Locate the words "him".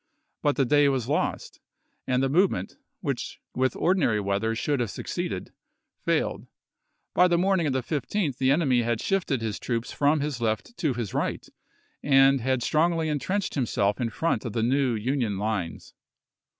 13.55-13.67